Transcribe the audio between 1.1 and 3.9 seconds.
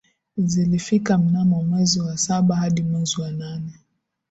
mnamo mwezi wa saba hadi mwezi wa nane